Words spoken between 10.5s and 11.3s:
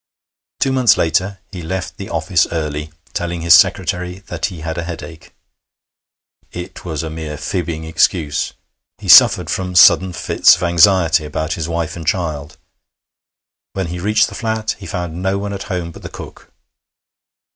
of anxiety